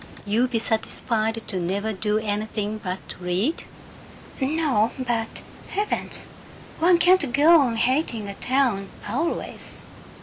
[0.25, 3.65] "You be satisfied to never do anything but read?"
[4.41, 6.25] "No, but Heavens,
[6.79, 9.83] one can't go on hating a town always!"